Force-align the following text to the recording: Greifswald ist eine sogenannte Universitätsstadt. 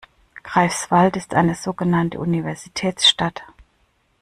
Greifswald 0.41 1.15
ist 1.15 1.35
eine 1.35 1.53
sogenannte 1.53 2.17
Universitätsstadt. 2.19 3.43